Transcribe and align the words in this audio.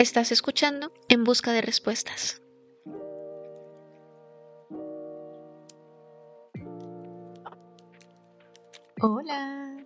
Estás 0.00 0.32
escuchando 0.32 0.94
En 1.10 1.24
Busca 1.24 1.52
de 1.52 1.60
Respuestas. 1.60 2.40
Hola. 9.02 9.76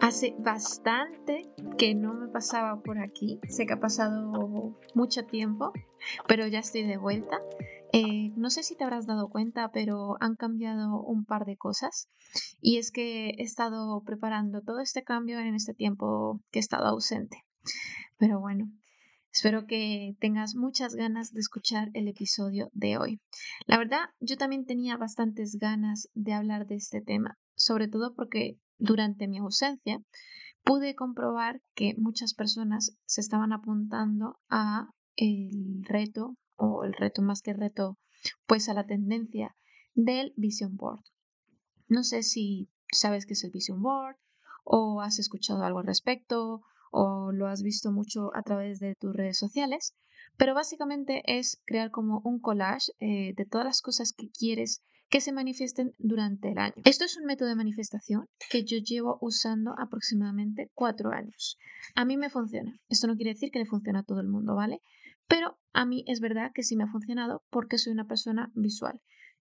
Hace 0.00 0.36
bastante 0.38 1.50
que 1.76 1.96
no 1.96 2.14
me 2.14 2.28
pasaba 2.28 2.80
por 2.80 3.00
aquí. 3.00 3.40
Sé 3.48 3.66
que 3.66 3.72
ha 3.72 3.80
pasado 3.80 4.78
mucho 4.94 5.24
tiempo, 5.26 5.72
pero 6.28 6.46
ya 6.46 6.60
estoy 6.60 6.84
de 6.84 6.98
vuelta. 6.98 7.40
Eh, 7.92 8.30
no 8.36 8.50
sé 8.50 8.62
si 8.62 8.76
te 8.76 8.84
habrás 8.84 9.08
dado 9.08 9.30
cuenta, 9.30 9.72
pero 9.72 10.16
han 10.20 10.36
cambiado 10.36 11.02
un 11.02 11.24
par 11.24 11.44
de 11.44 11.56
cosas. 11.56 12.08
Y 12.60 12.78
es 12.78 12.92
que 12.92 13.30
he 13.30 13.42
estado 13.42 14.00
preparando 14.04 14.62
todo 14.62 14.78
este 14.78 15.02
cambio 15.02 15.40
en 15.40 15.56
este 15.56 15.74
tiempo 15.74 16.40
que 16.52 16.60
he 16.60 16.62
estado 16.62 16.86
ausente. 16.86 17.44
Pero 18.16 18.38
bueno, 18.38 18.70
espero 19.32 19.66
que 19.66 20.14
tengas 20.20 20.54
muchas 20.54 20.94
ganas 20.94 21.32
de 21.32 21.40
escuchar 21.40 21.90
el 21.94 22.08
episodio 22.08 22.70
de 22.72 22.98
hoy. 22.98 23.20
La 23.66 23.78
verdad, 23.78 24.10
yo 24.20 24.36
también 24.36 24.66
tenía 24.66 24.96
bastantes 24.96 25.56
ganas 25.56 26.08
de 26.14 26.32
hablar 26.32 26.66
de 26.66 26.76
este 26.76 27.00
tema 27.00 27.38
sobre 27.60 27.88
todo 27.88 28.14
porque 28.14 28.58
durante 28.78 29.28
mi 29.28 29.38
ausencia 29.38 30.02
pude 30.64 30.94
comprobar 30.94 31.60
que 31.74 31.94
muchas 31.98 32.32
personas 32.32 32.96
se 33.04 33.20
estaban 33.20 33.52
apuntando 33.52 34.40
a 34.48 34.88
el 35.16 35.84
reto 35.84 36.36
o 36.56 36.84
el 36.84 36.94
reto 36.94 37.20
más 37.20 37.42
que 37.42 37.52
reto 37.52 37.98
pues 38.46 38.70
a 38.70 38.74
la 38.74 38.86
tendencia 38.86 39.54
del 39.94 40.32
Vision 40.36 40.76
Board. 40.76 41.04
No 41.86 42.02
sé 42.02 42.22
si 42.22 42.70
sabes 42.90 43.26
qué 43.26 43.34
es 43.34 43.44
el 43.44 43.50
Vision 43.50 43.82
Board 43.82 44.16
o 44.64 45.02
has 45.02 45.18
escuchado 45.18 45.62
algo 45.62 45.80
al 45.80 45.86
respecto 45.86 46.62
o 46.90 47.32
lo 47.32 47.46
has 47.46 47.62
visto 47.62 47.92
mucho 47.92 48.30
a 48.34 48.42
través 48.42 48.78
de 48.80 48.94
tus 48.94 49.14
redes 49.14 49.38
sociales, 49.38 49.94
pero 50.36 50.54
básicamente 50.54 51.22
es 51.26 51.60
crear 51.64 51.90
como 51.90 52.20
un 52.24 52.40
collage 52.40 52.92
eh, 53.00 53.34
de 53.36 53.46
todas 53.46 53.66
las 53.66 53.82
cosas 53.82 54.12
que 54.12 54.30
quieres 54.30 54.82
que 55.10 55.20
se 55.20 55.32
manifiesten 55.32 55.92
durante 55.98 56.52
el 56.52 56.58
año. 56.58 56.74
Esto 56.84 57.04
es 57.04 57.16
un 57.16 57.26
método 57.26 57.48
de 57.48 57.56
manifestación 57.56 58.28
que 58.48 58.64
yo 58.64 58.78
llevo 58.78 59.18
usando 59.20 59.74
aproximadamente 59.76 60.70
cuatro 60.72 61.10
años. 61.10 61.58
A 61.96 62.04
mí 62.04 62.16
me 62.16 62.30
funciona. 62.30 62.78
Esto 62.88 63.08
no 63.08 63.16
quiere 63.16 63.32
decir 63.32 63.50
que 63.50 63.58
le 63.58 63.66
funcione 63.66 63.98
a 63.98 64.04
todo 64.04 64.20
el 64.20 64.28
mundo, 64.28 64.54
¿vale? 64.54 64.80
Pero 65.26 65.58
a 65.72 65.84
mí 65.84 66.04
es 66.06 66.20
verdad 66.20 66.52
que 66.54 66.62
sí 66.62 66.76
me 66.76 66.84
ha 66.84 66.92
funcionado 66.92 67.42
porque 67.50 67.76
soy 67.76 67.92
una 67.92 68.06
persona 68.06 68.52
visual. 68.54 69.00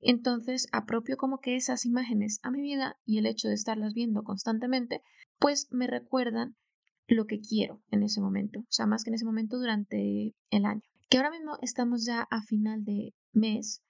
Entonces 0.00 0.66
apropio 0.72 1.18
como 1.18 1.40
que 1.40 1.56
esas 1.56 1.84
imágenes 1.84 2.40
a 2.42 2.50
mi 2.50 2.62
vida 2.62 2.96
y 3.04 3.18
el 3.18 3.26
hecho 3.26 3.48
de 3.48 3.54
estarlas 3.54 3.92
viendo 3.92 4.22
constantemente, 4.22 5.02
pues 5.38 5.68
me 5.70 5.86
recuerdan 5.86 6.56
lo 7.10 7.26
que 7.26 7.40
quiero 7.40 7.82
en 7.90 8.02
ese 8.02 8.20
momento, 8.20 8.60
o 8.60 8.72
sea, 8.72 8.86
más 8.86 9.04
que 9.04 9.10
en 9.10 9.14
ese 9.14 9.24
momento 9.24 9.58
durante 9.58 10.34
el 10.50 10.64
año. 10.64 10.82
Que 11.08 11.18
ahora 11.18 11.30
mismo 11.30 11.58
estamos 11.60 12.04
ya 12.04 12.26
a 12.30 12.42
final 12.42 12.84
de 12.84 13.14
mes, 13.32 13.82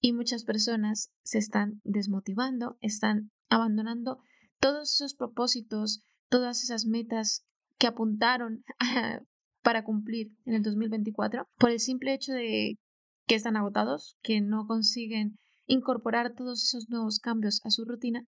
y 0.00 0.12
muchas 0.12 0.44
personas 0.44 1.10
se 1.22 1.38
están 1.38 1.80
desmotivando, 1.84 2.76
están 2.80 3.30
abandonando 3.48 4.18
todos 4.60 4.94
esos 4.94 5.14
propósitos, 5.14 6.02
todas 6.28 6.62
esas 6.62 6.86
metas 6.86 7.44
que 7.78 7.86
apuntaron 7.86 8.64
para 9.62 9.84
cumplir 9.84 10.32
en 10.44 10.54
el 10.54 10.62
2024 10.62 11.48
por 11.58 11.70
el 11.70 11.80
simple 11.80 12.14
hecho 12.14 12.32
de 12.32 12.78
que 13.26 13.34
están 13.34 13.56
agotados, 13.56 14.16
que 14.22 14.40
no 14.40 14.66
consiguen 14.66 15.38
incorporar 15.66 16.34
todos 16.34 16.62
esos 16.62 16.88
nuevos 16.88 17.18
cambios 17.18 17.60
a 17.64 17.70
su 17.70 17.84
rutina 17.84 18.24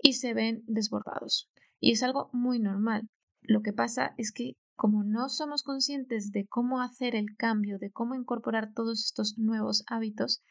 y 0.00 0.14
se 0.14 0.34
ven 0.34 0.62
desbordados. 0.66 1.48
Y 1.80 1.92
es 1.92 2.02
algo 2.02 2.30
muy 2.32 2.60
normal. 2.60 3.08
Lo 3.46 3.60
que 3.60 3.72
pasa 3.74 4.14
es 4.16 4.32
que 4.32 4.56
como 4.74 5.04
no 5.04 5.28
somos 5.28 5.62
conscientes 5.62 6.32
de 6.32 6.46
cómo 6.46 6.80
hacer 6.80 7.14
el 7.14 7.36
cambio, 7.36 7.78
de 7.78 7.90
cómo 7.90 8.14
incorporar 8.14 8.72
todos 8.72 9.04
estos 9.04 9.38
nuevos 9.38 9.84
hábitos, 9.86 10.42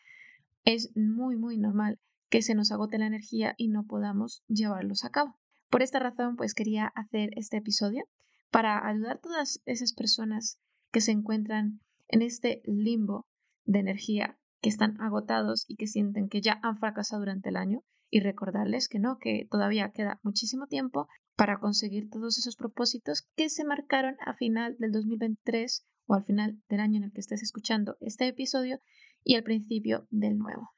es 0.64 0.96
muy, 0.96 1.36
muy 1.36 1.58
normal 1.58 2.00
que 2.30 2.42
se 2.42 2.56
nos 2.56 2.72
agote 2.72 3.00
la 3.00 3.08
energía 3.08 3.56
y 3.58 3.68
no 3.68 3.86
podamos 3.86 4.44
llevarlos 4.48 5.04
a 5.04 5.10
cabo. 5.10 5.38
Por 5.70 5.82
esta 5.82 6.00
razón, 6.00 6.36
pues 6.36 6.54
quería 6.54 6.86
hacer 6.86 7.32
este 7.36 7.58
episodio 7.58 8.08
para 8.52 8.88
ayudar 8.88 9.18
a 9.18 9.20
todas 9.20 9.62
esas 9.66 9.94
personas 9.94 10.60
que 10.92 11.02
se 11.02 11.12
encuentran 11.12 11.82
en 12.08 12.22
este 12.22 12.62
limbo 12.66 13.26
de 13.66 13.80
energía, 13.80 14.38
que 14.62 14.70
están 14.70 15.02
agotados 15.02 15.66
y 15.68 15.76
que 15.76 15.88
sienten 15.88 16.30
que 16.30 16.42
ya 16.42 16.60
han 16.62 16.78
fracasado 16.78 17.22
durante 17.22 17.50
el 17.50 17.58
año 17.58 17.84
y 18.10 18.20
recordarles 18.20 18.88
que 18.88 19.00
no, 19.00 19.18
que 19.18 19.48
todavía 19.50 19.92
queda 19.92 20.20
muchísimo 20.22 20.68
tiempo 20.68 21.08
para 21.36 21.60
conseguir 21.60 22.10
todos 22.10 22.38
esos 22.38 22.56
propósitos 22.56 23.28
que 23.36 23.50
se 23.50 23.66
marcaron 23.66 24.16
a 24.26 24.34
final 24.34 24.76
del 24.78 24.92
2023 24.92 25.86
o 26.06 26.14
al 26.14 26.24
final 26.24 26.62
del 26.70 26.80
año 26.80 26.98
en 26.98 27.06
el 27.06 27.12
que 27.12 27.22
estés 27.22 27.42
escuchando 27.42 27.98
este 28.00 28.28
episodio 28.28 28.80
y 29.24 29.36
al 29.36 29.44
principio 29.44 30.08
del 30.10 30.38
nuevo. 30.38 30.72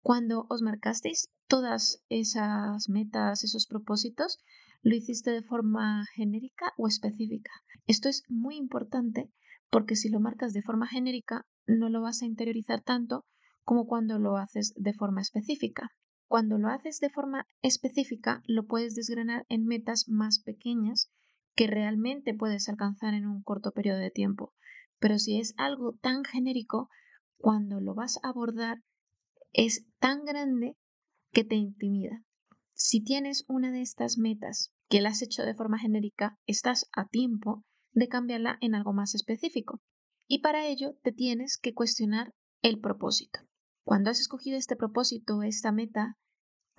Cuando 0.00 0.46
os 0.48 0.62
marcasteis 0.62 1.28
todas 1.46 2.02
esas 2.08 2.88
metas, 2.88 3.44
esos 3.44 3.66
propósitos, 3.66 4.38
lo 4.82 4.96
hiciste 4.96 5.30
de 5.30 5.42
forma 5.42 6.04
genérica 6.14 6.72
o 6.76 6.88
específica. 6.88 7.52
Esto 7.86 8.08
es 8.08 8.24
muy 8.28 8.56
importante 8.56 9.30
porque 9.70 9.94
si 9.94 10.08
lo 10.08 10.18
marcas 10.18 10.52
de 10.52 10.62
forma 10.62 10.88
genérica 10.88 11.46
no 11.66 11.88
lo 11.88 12.02
vas 12.02 12.22
a 12.22 12.26
interiorizar 12.26 12.82
tanto 12.82 13.24
como 13.62 13.86
cuando 13.86 14.18
lo 14.18 14.36
haces 14.36 14.74
de 14.76 14.92
forma 14.92 15.20
específica. 15.20 15.90
Cuando 16.32 16.56
lo 16.56 16.68
haces 16.68 16.98
de 16.98 17.10
forma 17.10 17.46
específica 17.60 18.42
lo 18.46 18.66
puedes 18.66 18.94
desgranar 18.94 19.44
en 19.50 19.66
metas 19.66 20.08
más 20.08 20.38
pequeñas 20.38 21.12
que 21.54 21.66
realmente 21.66 22.32
puedes 22.32 22.70
alcanzar 22.70 23.12
en 23.12 23.26
un 23.26 23.42
corto 23.42 23.72
periodo 23.72 23.98
de 23.98 24.10
tiempo. 24.10 24.54
Pero 24.98 25.18
si 25.18 25.38
es 25.38 25.52
algo 25.58 25.92
tan 26.00 26.24
genérico, 26.24 26.88
cuando 27.36 27.80
lo 27.80 27.94
vas 27.94 28.18
a 28.22 28.30
abordar 28.30 28.82
es 29.52 29.84
tan 29.98 30.24
grande 30.24 30.74
que 31.32 31.44
te 31.44 31.56
intimida. 31.56 32.24
Si 32.72 33.04
tienes 33.04 33.44
una 33.46 33.70
de 33.70 33.82
estas 33.82 34.16
metas 34.16 34.72
que 34.88 35.02
la 35.02 35.10
has 35.10 35.20
hecho 35.20 35.42
de 35.42 35.54
forma 35.54 35.78
genérica, 35.78 36.38
estás 36.46 36.88
a 36.96 37.08
tiempo 37.08 37.62
de 37.92 38.08
cambiarla 38.08 38.56
en 38.62 38.74
algo 38.74 38.94
más 38.94 39.14
específico. 39.14 39.82
Y 40.26 40.40
para 40.40 40.66
ello 40.66 40.94
te 41.02 41.12
tienes 41.12 41.58
que 41.58 41.74
cuestionar 41.74 42.32
el 42.62 42.80
propósito. 42.80 43.40
Cuando 43.84 44.10
has 44.10 44.20
escogido 44.20 44.56
este 44.56 44.76
propósito, 44.76 45.42
esta 45.42 45.72
meta, 45.72 46.16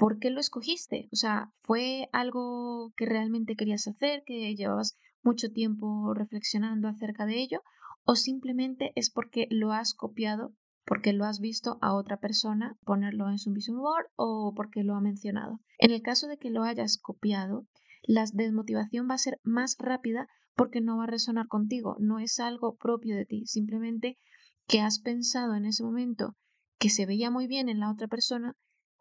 ¿por 0.04 0.20
qué 0.20 0.32
lo 0.32 0.42
escogiste? 0.42 1.08
O 1.14 1.16
sea, 1.16 1.54
¿fue 1.62 2.10
algo 2.12 2.92
que 2.98 3.06
realmente 3.06 3.56
querías 3.56 3.88
hacer, 3.88 4.24
que 4.26 4.54
llevabas 4.54 4.98
mucho 5.22 5.50
tiempo 5.50 6.14
reflexionando 6.14 6.90
acerca 6.90 7.26
de 7.26 7.42
ello? 7.42 7.62
o 8.06 8.16
simplemente 8.16 8.92
es 8.96 9.10
porque 9.10 9.48
lo 9.50 9.72
has 9.72 9.94
copiado, 9.94 10.54
porque 10.86 11.14
lo 11.14 11.26
has 11.26 11.40
visto 11.40 11.78
a 11.82 11.94
otra 11.94 12.18
persona 12.18 12.78
ponerlo 12.84 13.30
en 13.30 13.38
su 13.38 13.54
vision 13.54 13.78
board 13.78 14.08
o 14.16 14.54
porque 14.56 14.84
lo 14.84 14.96
ha 14.96 15.02
mencionado. 15.02 15.62
En 15.80 15.92
el 15.92 16.02
caso 16.02 16.28
de 16.28 16.38
que 16.38 16.50
lo 16.50 16.64
hayas 16.64 16.98
copiado, 16.98 17.66
la 18.04 18.26
desmotivación 18.34 19.08
va 19.10 19.16
a 19.16 19.20
ser 19.20 19.40
más 19.44 19.78
rápida 19.80 20.28
porque 20.56 20.82
no 20.82 20.98
va 20.98 21.06
a 21.06 21.08
resonar 21.08 21.48
contigo, 21.48 21.96
no 22.00 22.20
es 22.20 22.40
algo 22.40 22.76
propio 22.76 23.16
de 23.16 23.26
ti, 23.26 23.46
simplemente 23.46 24.20
que 24.68 24.82
has 24.82 25.00
pensado 25.00 25.56
en 25.56 25.66
ese 25.66 25.84
momento 25.84 26.36
que 26.78 26.90
se 26.90 27.06
veía 27.06 27.32
muy 27.32 27.48
bien 27.48 27.70
en 27.70 27.80
la 27.80 27.90
otra 27.90 28.10
persona 28.10 28.58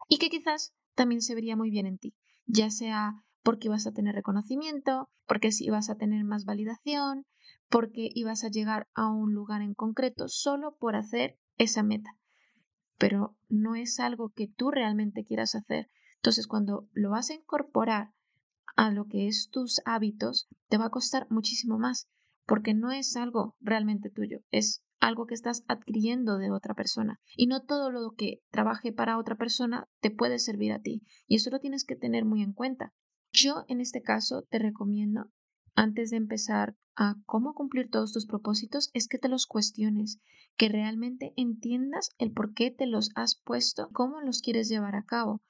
y 0.07 0.17
que 0.17 0.29
quizás 0.29 0.73
también 0.95 1.21
se 1.21 1.35
vería 1.35 1.55
muy 1.55 1.69
bien 1.69 1.85
en 1.85 1.97
ti, 1.97 2.13
ya 2.45 2.69
sea 2.69 3.23
porque 3.43 3.69
vas 3.69 3.85
a 3.87 3.91
tener 3.91 4.15
reconocimiento, 4.15 5.09
porque 5.27 5.51
si 5.51 5.69
vas 5.69 5.89
a 5.89 5.95
tener 5.95 6.23
más 6.23 6.45
validación, 6.45 7.25
porque 7.69 8.09
ibas 8.13 8.43
a 8.43 8.49
llegar 8.49 8.87
a 8.93 9.09
un 9.09 9.33
lugar 9.33 9.61
en 9.61 9.73
concreto 9.73 10.27
solo 10.27 10.75
por 10.77 10.95
hacer 10.95 11.37
esa 11.57 11.83
meta. 11.83 12.11
Pero 12.97 13.35
no 13.49 13.75
es 13.75 13.99
algo 13.99 14.29
que 14.29 14.47
tú 14.47 14.71
realmente 14.71 15.25
quieras 15.25 15.55
hacer. 15.55 15.89
Entonces, 16.17 16.47
cuando 16.47 16.87
lo 16.93 17.09
vas 17.09 17.29
a 17.29 17.33
incorporar 17.33 18.13
a 18.75 18.91
lo 18.91 19.05
que 19.05 19.27
es 19.27 19.49
tus 19.49 19.81
hábitos, 19.85 20.47
te 20.69 20.77
va 20.77 20.85
a 20.85 20.91
costar 20.91 21.27
muchísimo 21.29 21.77
más, 21.77 22.07
porque 22.45 22.73
no 22.73 22.91
es 22.91 23.15
algo 23.17 23.55
realmente 23.59 24.09
tuyo, 24.09 24.39
es 24.51 24.83
algo 25.03 25.25
que 25.25 25.33
estás 25.33 25.65
adquiriendo 25.67 26.37
de 26.37 26.49
otra 26.49 26.73
persona. 26.75 27.19
Y 27.35 27.47
no 27.47 27.61
todo 27.63 27.91
lo 27.91 28.11
que 28.11 28.41
trabaje 28.51 28.93
para 28.93 29.17
otra 29.17 29.35
persona 29.35 29.89
te 29.99 30.11
puede 30.11 30.39
servir 30.39 30.71
a 30.71 30.79
ti. 30.79 31.03
Y 31.27 31.35
eso 31.35 31.49
lo 31.49 31.59
tienes 31.59 31.83
que 31.83 31.97
tener 31.97 32.23
muy 32.23 32.41
en 32.41 32.53
cuenta. 32.53 32.93
Yo 33.33 33.65
en 33.67 33.81
este 33.81 34.01
caso 34.01 34.43
te 34.49 34.59
recomiendo 34.59 35.29
antes 35.75 36.11
de 36.11 36.17
empezar 36.17 36.77
a 36.95 37.15
cómo 37.25 37.53
cumplir 37.53 37.89
todos 37.89 38.13
tus 38.13 38.25
propósitos 38.25 38.91
es 38.93 39.09
que 39.09 39.17
te 39.17 39.27
los 39.27 39.45
cuestiones, 39.45 40.19
que 40.55 40.69
realmente 40.69 41.33
entiendas 41.35 42.11
el 42.17 42.31
por 42.31 42.53
qué 42.53 42.71
te 42.71 42.85
los 42.85 43.09
has 43.15 43.41
puesto, 43.43 43.89
cómo 43.91 44.21
los 44.21 44.41
quieres 44.41 44.69
llevar 44.69 44.95
a 44.95 45.03
cabo. 45.03 45.41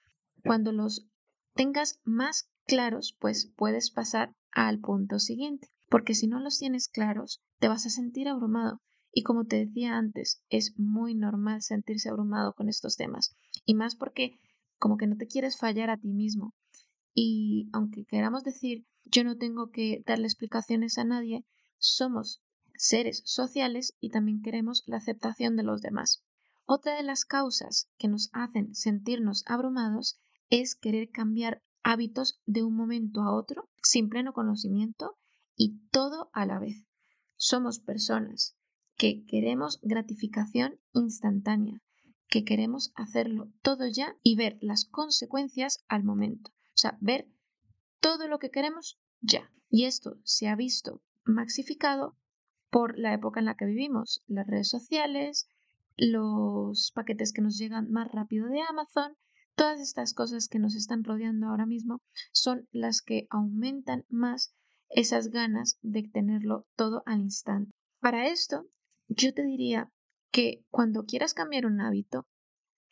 Cuando 0.44 0.72
los 0.72 1.06
tengas 1.54 2.00
más 2.04 2.50
claros, 2.66 3.16
pues 3.20 3.52
puedes 3.56 3.92
pasar 3.92 4.34
al 4.52 4.80
punto 4.80 5.20
siguiente, 5.20 5.68
porque 5.90 6.16
si 6.16 6.28
no 6.28 6.40
los 6.40 6.58
tienes 6.58 6.88
claros, 6.88 7.44
te 7.60 7.68
vas 7.68 7.86
a 7.86 7.90
sentir 7.90 8.30
abrumado. 8.30 8.82
Y 9.14 9.24
como 9.24 9.46
te 9.46 9.66
decía 9.66 9.96
antes, 9.96 10.42
es 10.50 10.74
muy 10.78 11.14
normal 11.14 11.62
sentirse 11.62 12.10
abrumado 12.10 12.54
con 12.54 12.68
estos 12.68 12.98
temas, 12.98 13.36
y 13.66 13.76
más 13.76 13.96
porque 13.96 14.40
como 14.80 14.98
que 14.98 15.08
no 15.08 15.16
te 15.16 15.28
quieres 15.28 15.58
fallar 15.58 15.90
a 15.90 15.98
ti 15.98 16.10
mismo. 16.10 16.54
Y 17.14 17.70
aunque 17.74 18.06
queramos 18.06 18.44
decir 18.44 18.86
yo 19.06 19.24
no 19.24 19.38
tengo 19.38 19.70
que 19.70 20.04
darle 20.06 20.26
explicaciones 20.26 20.98
a 20.98 21.04
nadie, 21.04 21.46
somos 21.78 22.42
seres 22.76 23.22
sociales 23.26 23.96
y 24.00 24.10
también 24.10 24.42
queremos 24.42 24.84
la 24.88 24.98
aceptación 24.98 25.56
de 25.56 25.64
los 25.64 25.82
demás. 25.82 26.24
Otra 26.66 26.96
de 26.96 27.04
las 27.04 27.26
causas 27.26 27.90
que 27.98 28.08
nos 28.08 28.30
hacen 28.34 28.74
sentirnos 28.74 29.44
abrumados 29.46 30.20
es 30.50 30.76
querer 30.76 31.10
cambiar 31.12 31.62
hábitos 31.84 32.40
de 32.46 32.64
un 32.64 32.76
momento 32.76 33.22
a 33.22 33.36
otro 33.36 33.70
sin 33.82 34.10
pleno 34.10 34.34
conocimiento 34.34 35.18
y 35.56 35.80
todo 35.92 36.30
a 36.34 36.46
la 36.46 36.60
vez. 36.60 36.86
Somos 37.36 37.80
personas 37.80 38.56
que 38.98 39.26
queremos 39.26 39.80
gratificación 39.82 40.80
instantánea, 40.94 41.82
que 42.28 42.44
queremos 42.44 42.92
hacerlo 42.96 43.52
todo 43.62 43.88
ya 43.88 44.16
y 44.24 44.36
ver 44.36 44.58
las 44.62 44.86
consecuencias 44.86 45.84
al 45.88 46.04
momento. 46.04 46.52
O 46.52 46.78
sea, 46.78 46.98
ver 47.02 47.28
todo 48.00 48.28
lo 48.28 48.40
que 48.40 48.50
queremos 48.50 49.00
ya. 49.22 49.52
Y 49.70 49.86
esto 49.86 50.18
se 50.24 50.48
ha 50.48 50.56
visto 50.56 51.02
maxificado 51.26 52.18
por 52.70 52.98
la 52.98 53.14
época 53.14 53.40
en 53.40 53.46
la 53.46 53.56
que 53.56 53.66
vivimos, 53.66 54.24
las 54.28 54.48
redes 54.48 54.70
sociales, 54.70 55.48
los 55.96 56.92
paquetes 56.92 57.34
que 57.34 57.42
nos 57.42 57.58
llegan 57.58 57.92
más 57.92 58.12
rápido 58.12 58.48
de 58.48 58.62
Amazon, 58.62 59.16
todas 59.56 59.80
estas 59.80 60.14
cosas 60.14 60.48
que 60.48 60.60
nos 60.60 60.76
están 60.76 61.04
rodeando 61.04 61.48
ahora 61.48 61.66
mismo 61.66 62.02
son 62.32 62.68
las 62.72 63.02
que 63.02 63.28
aumentan 63.30 64.06
más 64.10 64.56
esas 64.90 65.30
ganas 65.30 65.78
de 65.82 66.04
tenerlo 66.04 66.66
todo 66.76 67.04
al 67.06 67.22
instante. 67.22 67.72
Para 68.00 68.28
esto, 68.28 68.66
yo 69.08 69.34
te 69.34 69.44
diría 69.44 69.90
que 70.32 70.64
cuando 70.70 71.06
quieras 71.06 71.34
cambiar 71.34 71.66
un 71.66 71.82
hábito, 71.82 72.28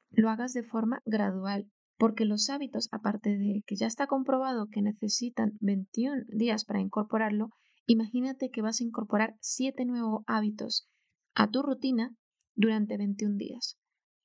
lo 0.10 0.30
hagas 0.30 0.54
de 0.54 0.64
forma 0.64 1.02
gradual, 1.06 1.70
porque 1.98 2.26
los 2.26 2.50
hábitos, 2.50 2.90
aparte 2.92 3.38
de 3.38 3.64
que 3.66 3.76
ya 3.76 3.88
está 3.88 4.08
comprobado 4.08 4.68
que 4.68 4.82
necesitan 4.82 5.54
21 5.60 6.24
días 6.28 6.66
para 6.66 6.82
incorporarlo, 6.82 7.50
imagínate 7.86 8.50
que 8.50 8.62
vas 8.62 8.82
a 8.82 8.84
incorporar 8.84 9.36
7 9.40 9.86
nuevos 9.86 10.24
hábitos 10.28 10.88
a 11.34 11.50
tu 11.50 11.62
rutina 11.62 12.16
durante 12.56 12.98
21 12.98 13.38
días. 13.38 13.78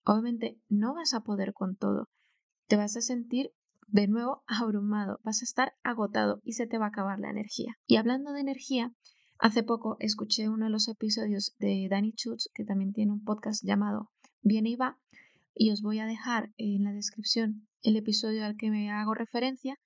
Obviamente 0.05 0.59
no 0.69 0.95
vas 0.95 1.15
a 1.15 1.21
poder 1.21 1.53
con 1.53 1.77
todo, 1.77 2.09
te 2.67 2.77
vas 2.77 2.97
a 2.97 3.01
sentir 3.01 3.51
de 3.89 4.09
nuevo 4.09 4.43
abrumado, 4.47 5.21
vas 5.23 5.43
a 5.43 5.45
estar 5.45 5.75
agotado 5.83 6.41
y 6.43 6.53
se 6.53 6.67
te 6.67 6.79
va 6.79 6.87
a 6.87 6.89
acabar 6.89 7.21
la 7.21 7.31
energía. 7.31 7.77
Y 7.87 7.97
hablando 7.97 8.33
de 8.33 8.41
energía, 8.41 8.93
hace 9.39 9.63
poco 9.63 9.97
escuché 10.01 10.49
uno 10.49 10.67
de 10.67 10.71
los 10.71 10.89
episodios 10.89 11.55
de 11.59 11.87
Danny 11.91 12.13
Schutz, 12.13 12.51
que 12.55 12.65
también 12.65 12.93
tiene 12.93 13.13
un 13.13 13.25
podcast 13.25 13.65
llamado 13.65 14.11
Viene 14.43 14.71
y 14.71 14.77
va, 14.77 14.99
y 15.55 15.71
os 15.71 15.83
voy 15.83 15.99
a 15.99 16.07
dejar 16.07 16.53
en 16.57 16.85
la 16.85 16.93
descripción 16.93 17.67
el 17.83 17.97
episodio 17.97 18.45
al 18.45 18.57
que 18.57 18.71
me 18.71 18.91
hago 18.91 19.15
referencia, 19.15 19.79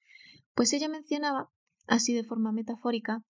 pues 0.55 0.73
ella 0.73 0.88
mencionaba, 0.88 1.50
así 1.87 2.14
de 2.14 2.25
forma 2.25 2.52
metafórica, 2.52 3.23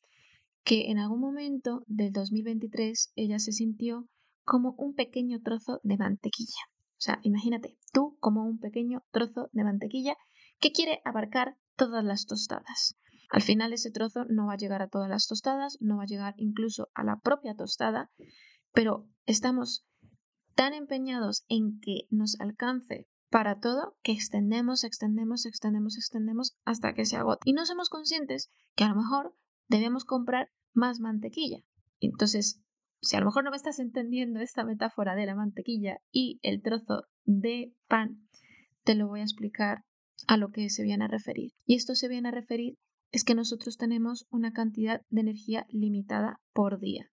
que 0.64 0.90
en 0.90 0.99
algún 0.99 1.20
momento 1.20 1.84
del 1.87 2.12
2023 2.12 3.12
ella 3.17 3.38
se 3.38 3.52
sintió 3.52 4.08
como 4.44 4.75
un 4.78 4.94
pequeño 4.94 5.40
trozo 5.40 5.81
de 5.82 5.96
mantequilla. 5.96 6.62
O 6.72 7.02
sea, 7.02 7.19
imagínate 7.22 7.76
tú 7.93 8.17
como 8.20 8.44
un 8.44 8.58
pequeño 8.58 9.02
trozo 9.11 9.49
de 9.52 9.64
mantequilla 9.64 10.17
que 10.58 10.72
quiere 10.72 11.00
abarcar 11.05 11.56
todas 11.76 12.05
las 12.05 12.26
tostadas. 12.26 12.96
Al 13.31 13.43
final 13.43 13.73
ese 13.73 13.91
trozo 13.91 14.25
no 14.29 14.47
va 14.47 14.55
a 14.55 14.56
llegar 14.56 14.82
a 14.82 14.88
todas 14.88 15.09
las 15.09 15.27
tostadas, 15.29 15.79
no 15.81 15.99
va 15.99 16.03
a 16.03 16.06
llegar 16.06 16.35
incluso 16.37 16.88
a 16.94 17.05
la 17.05 17.19
propia 17.21 17.55
tostada, 17.55 18.11
pero 18.73 19.09
estamos 19.27 19.87
tan 20.55 20.75
empeñados 20.75 21.44
en 21.49 21.81
que 21.81 22.06
nos 22.11 22.38
alcance 22.41 23.06
para 23.31 23.61
todo 23.61 23.97
que 24.03 24.12
extendemos, 24.12 24.82
extendemos, 24.82 25.47
extendemos, 25.47 25.97
extendemos 25.97 26.56
hasta 26.65 26.93
que 26.93 27.05
se 27.05 27.17
agote. 27.17 27.43
Y 27.44 27.53
no 27.53 27.65
somos 27.65 27.88
conscientes 27.88 28.50
que 28.75 28.82
a 28.82 28.88
lo 28.88 28.97
mejor 28.97 29.35
debemos 29.69 30.05
comprar 30.05 30.50
más 30.75 30.99
mantequilla. 30.99 31.61
Entonces, 32.00 32.61
si 33.00 33.17
a 33.17 33.21
lo 33.21 33.27
mejor 33.27 33.44
no 33.44 33.50
me 33.50 33.56
estás 33.56 33.79
entendiendo 33.79 34.41
esta 34.41 34.65
metáfora 34.65 35.15
de 35.15 35.27
la 35.27 35.37
mantequilla 35.37 35.99
y 36.11 36.41
el 36.43 36.62
trozo 36.62 37.05
de 37.25 37.73
pan, 37.87 38.29
te 38.82 38.97
lo 38.97 39.06
voy 39.06 39.21
a 39.21 39.25
explicar 39.25 39.85
a 40.27 40.37
lo 40.37 40.50
que 40.50 40.69
se 40.69 40.82
viene 40.82 41.05
a 41.05 41.09
referir. 41.09 41.53
Y 41.65 41.77
esto 41.77 41.94
se 41.94 42.09
viene 42.09 42.29
a 42.29 42.32
referir 42.32 42.77
es 43.12 43.24
que 43.24 43.34
nosotros 43.34 43.76
tenemos 43.76 44.26
una 44.30 44.52
cantidad 44.52 45.02
de 45.10 45.20
energía 45.20 45.66
limitada 45.70 46.40
por 46.52 46.78
día. 46.78 47.10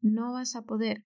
No 0.00 0.32
vas 0.32 0.56
a 0.56 0.62
poder 0.62 1.04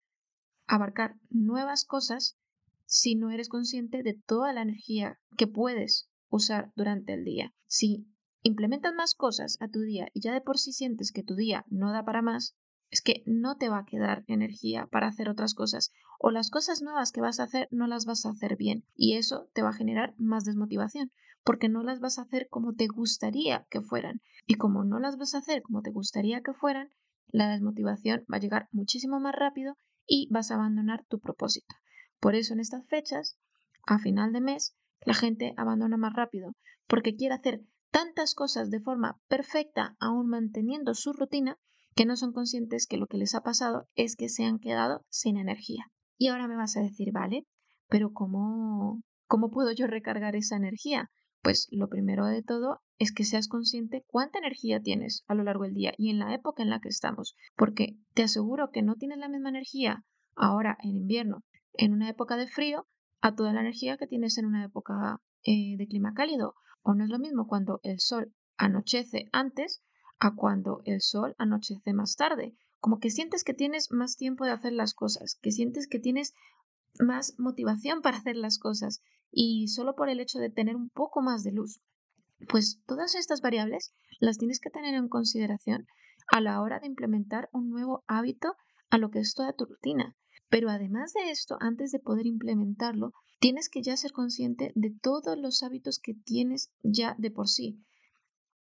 abarcar 0.67 1.17
nuevas 1.31 1.85
cosas 1.85 2.39
si 2.87 3.15
no 3.15 3.31
eres 3.31 3.49
consciente 3.49 4.03
de 4.03 4.15
toda 4.15 4.53
la 4.53 4.63
energía 4.63 5.19
que 5.37 5.47
puedes 5.47 6.09
usar 6.29 6.73
durante 6.77 7.15
el 7.15 7.25
día. 7.25 7.53
Si 7.67 8.07
implementas 8.43 8.95
más 8.95 9.15
cosas 9.15 9.57
a 9.61 9.69
tu 9.69 9.81
día 9.81 10.09
y 10.13 10.21
ya 10.21 10.33
de 10.33 10.41
por 10.41 10.59
sí 10.59 10.73
sientes 10.73 11.13
que 11.13 11.23
tu 11.23 11.35
día 11.35 11.65
no 11.69 11.93
da 11.93 12.05
para 12.05 12.23
más, 12.23 12.57
es 12.91 13.03
que 13.03 13.23
no 13.27 13.57
te 13.57 13.69
va 13.69 13.79
a 13.79 13.85
quedar 13.85 14.25
energía 14.29 14.87
para 14.87 15.09
hacer 15.09 15.29
otras 15.29 15.55
cosas 15.55 15.93
o 16.21 16.31
las 16.31 16.51
cosas 16.51 16.81
nuevas 16.81 17.11
que 17.11 17.21
vas 17.21 17.41
a 17.41 17.45
hacer 17.45 17.69
no 17.73 17.87
las 17.87 18.07
vas 18.07 18.25
a 18.25 18.31
hacer 18.31 18.57
bien 18.57 18.85
y 18.95 19.15
eso 19.15 19.49
te 19.53 19.63
va 19.63 19.71
a 19.71 19.75
generar 19.75 20.15
más 20.17 20.45
desmotivación 20.45 21.11
porque 21.45 21.69
no 21.69 21.83
las 21.83 22.01
vas 22.01 22.19
a 22.19 22.23
hacer 22.23 22.49
como 22.51 22.75
te 22.75 22.87
gustaría 22.87 23.67
que 23.71 23.81
fueran 23.81 24.21
y 24.47 24.55
como 24.55 24.85
no 24.85 24.99
las 24.99 25.17
vas 25.17 25.35
a 25.35 25.39
hacer 25.39 25.63
como 25.63 25.83
te 25.83 25.91
gustaría 25.91 26.43
que 26.43 26.55
fueran, 26.55 26.91
la 27.29 27.49
desmotivación 27.49 28.25
va 28.33 28.37
a 28.37 28.41
llegar 28.41 28.69
muchísimo 28.73 29.21
más 29.21 29.35
rápido 29.35 29.77
y 30.07 30.29
vas 30.31 30.51
a 30.51 30.55
abandonar 30.55 31.05
tu 31.07 31.21
propósito. 31.21 31.75
Por 32.21 32.35
eso 32.35 32.55
en 32.55 32.61
estas 32.61 32.87
fechas, 32.87 33.39
a 33.87 33.99
final 33.99 34.33
de 34.33 34.41
mes, 34.41 34.75
la 35.05 35.15
gente 35.15 35.55
abandona 35.57 35.97
más 35.97 36.15
rápido 36.15 36.55
porque 36.87 37.15
quiere 37.15 37.35
hacer 37.35 37.63
tantas 37.91 38.35
cosas 38.35 38.71
de 38.71 38.81
forma 38.81 39.21
perfecta 39.29 39.97
aún 40.01 40.29
manteniendo 40.29 40.95
su 40.95 41.13
rutina 41.13 41.59
que 41.95 42.07
no 42.07 42.17
son 42.17 42.33
conscientes 42.33 42.87
que 42.87 42.97
lo 42.97 43.07
que 43.07 43.19
les 43.19 43.35
ha 43.35 43.43
pasado 43.43 43.89
es 43.95 44.17
que 44.17 44.29
se 44.29 44.45
han 44.45 44.59
quedado 44.59 45.05
sin 45.11 45.37
energía. 45.37 45.87
Y 46.19 46.29
ahora 46.29 46.49
me 46.49 46.57
vas 46.57 46.77
a 46.77 46.81
decir, 46.81 47.13
vale, 47.13 47.47
pero 47.89 48.13
¿cómo, 48.13 49.03
cómo 49.27 49.51
puedo 49.51 49.71
yo 49.73 49.87
recargar 49.87 50.35
esa 50.35 50.57
energía? 50.57 51.11
Pues 51.45 51.69
lo 51.71 51.91
primero 51.91 52.25
de 52.25 52.43
todo 52.43 52.81
es 52.99 53.13
que 53.13 53.23
seas 53.23 53.49
consciente 53.49 54.03
cuánta 54.07 54.39
energía 54.39 54.81
tienes 54.81 55.25
a 55.29 55.35
lo 55.35 55.45
largo 55.45 55.65
del 55.65 55.75
día 55.75 55.93
y 55.99 56.09
en 56.09 56.19
la 56.19 56.35
época 56.35 56.63
en 56.63 56.71
la 56.71 56.81
que 56.81 56.89
estamos, 56.89 57.37
porque 57.55 57.99
te 58.15 58.23
aseguro 58.23 58.71
que 58.71 58.81
no 58.81 58.95
tienes 58.95 59.19
la 59.19 59.29
misma 59.29 59.51
energía 59.51 60.07
ahora 60.35 60.79
en 60.83 60.97
invierno, 60.97 61.45
en 61.75 61.93
una 61.93 62.09
época 62.09 62.39
de 62.39 62.47
frío, 62.47 62.87
a 63.21 63.35
toda 63.35 63.53
la 63.53 63.61
energía 63.61 63.99
que 63.99 64.07
tienes 64.07 64.39
en 64.39 64.47
una 64.47 64.65
época 64.65 65.21
eh, 65.43 65.77
de 65.77 65.87
clima 65.87 66.15
cálido. 66.15 66.55
O 66.81 66.95
no 66.95 67.05
es 67.05 67.11
lo 67.11 67.19
mismo 67.19 67.47
cuando 67.47 67.79
el 67.83 68.01
sol 68.01 68.33
anochece 68.57 69.29
antes 69.31 69.83
a 70.19 70.35
cuando 70.35 70.81
el 70.87 71.03
sol 71.03 71.35
anochece 71.37 71.93
más 71.93 72.17
tarde. 72.17 72.57
Como 72.79 73.01
que 73.01 73.11
sientes 73.11 73.45
que 73.45 73.53
tienes 73.53 73.91
más 73.91 74.17
tiempo 74.17 74.47
de 74.47 74.53
hacer 74.53 74.73
las 74.73 74.95
cosas, 74.95 75.39
que 75.43 75.53
sientes 75.53 75.89
que 75.89 75.99
tienes 75.99 76.33
más 77.01 77.35
motivación 77.39 78.03
para 78.03 78.19
hacer 78.19 78.37
las 78.37 78.59
cosas 78.59 79.03
y 79.31 79.69
solo 79.69 79.95
por 79.95 80.09
el 80.09 80.21
hecho 80.21 80.39
de 80.39 80.51
tener 80.51 80.77
un 80.77 80.91
poco 80.91 81.23
más 81.23 81.43
de 81.43 81.53
luz. 81.53 81.81
Pues 82.49 82.81
todas 82.87 83.15
estas 83.15 83.41
variables 83.41 83.95
las 84.21 84.39
tienes 84.39 84.61
que 84.61 84.71
tener 84.71 84.95
en 84.95 85.09
consideración 85.09 85.87
a 86.33 86.41
la 86.41 86.61
hora 86.61 86.81
de 86.81 86.87
implementar 86.87 87.49
un 87.53 87.71
nuevo 87.71 88.05
hábito 88.07 88.55
a 88.91 88.99
lo 88.99 89.11
que 89.11 89.21
es 89.21 89.35
toda 89.35 89.53
tu 89.53 89.65
rutina. 89.65 90.17
Pero 90.49 90.71
además 90.71 91.13
de 91.13 91.31
esto, 91.31 91.57
antes 91.61 91.91
de 91.91 92.01
poder 92.01 92.27
implementarlo, 92.27 93.13
tienes 93.41 93.69
que 93.69 93.83
ya 93.83 93.97
ser 93.97 94.13
consciente 94.13 94.73
de 94.75 94.95
todos 95.03 95.39
los 95.39 95.63
hábitos 95.63 95.99
que 95.99 96.15
tienes 96.15 96.71
ya 96.83 97.15
de 97.19 97.31
por 97.31 97.49
sí 97.49 97.85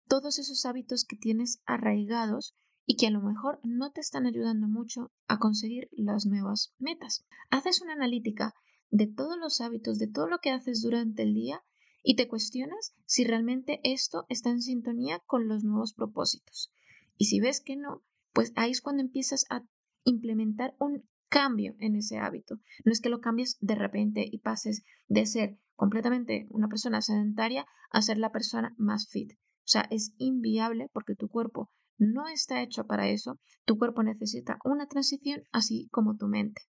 todos 0.08 0.40
esos 0.40 0.66
hábitos 0.66 1.06
que 1.06 1.16
tienes 1.16 1.62
arraigados 1.66 2.56
y 2.86 2.98
que 2.98 3.08
a 3.08 3.12
lo 3.12 3.22
mejor 3.22 3.60
no 3.64 3.92
te 3.92 4.02
están 4.02 4.26
ayudando 4.26 4.68
mucho 4.68 5.12
a 5.28 5.40
conseguir 5.40 5.90
las 5.92 6.26
nuevas 6.26 6.74
metas. 6.80 7.26
Haces 7.50 7.82
una 7.82 7.94
analítica 7.94 8.54
de 8.90 9.08
todos 9.08 9.38
los 9.38 9.62
hábitos, 9.62 9.98
de 10.00 10.08
todo 10.08 10.28
lo 10.28 10.40
que 10.40 10.52
haces 10.52 10.82
durante 10.82 11.24
el 11.24 11.34
día 11.34 11.64
y 12.04 12.16
te 12.16 12.28
cuestionas 12.28 12.94
si 13.06 13.24
realmente 13.24 13.80
esto 13.84 14.26
está 14.30 14.50
en 14.50 14.62
sintonía 14.62 15.20
con 15.26 15.48
los 15.48 15.64
nuevos 15.64 15.94
propósitos. 15.94 16.72
Y 17.18 17.26
si 17.26 17.40
ves 17.40 17.62
que 17.62 17.78
no, 17.78 18.04
pues 18.34 18.52
ahí 18.56 18.72
es 18.72 18.82
cuando 18.82 19.02
empiezas 19.02 19.46
a 19.50 19.64
implementar 20.04 20.76
un 20.80 21.08
cambio 21.30 21.76
en 21.80 21.96
ese 21.96 22.18
hábito. 22.18 22.60
No 22.84 22.92
es 22.92 23.00
que 23.00 23.10
lo 23.10 23.22
cambies 23.22 23.58
de 23.62 23.76
repente 23.76 24.28
y 24.30 24.40
pases 24.40 24.84
de 25.08 25.26
ser 25.26 25.58
completamente 25.76 26.48
una 26.50 26.68
persona 26.68 27.02
sedentaria 27.02 27.66
a 27.90 28.02
ser 28.02 28.18
la 28.18 28.32
persona 28.32 28.76
más 28.78 29.08
fit. 29.08 29.34
O 29.34 29.68
sea, 29.68 29.88
es 29.90 30.14
inviable 30.18 30.90
porque 30.94 31.16
tu 31.16 31.30
cuerpo 31.30 31.72
no 31.98 32.28
está 32.28 32.62
hecho 32.62 32.86
para 32.86 33.10
eso. 33.10 33.40
Tu 33.66 33.78
cuerpo 33.78 34.04
necesita 34.04 34.58
una 34.64 34.88
transición 34.88 35.44
así 35.52 35.88
como 35.92 36.16
tu 36.18 36.28
mente. 36.28 36.62